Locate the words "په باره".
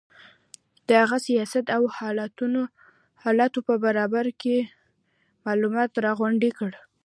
3.67-4.33